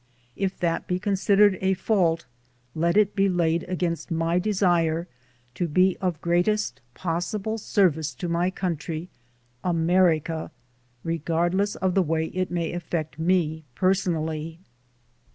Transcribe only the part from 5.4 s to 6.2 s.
to be of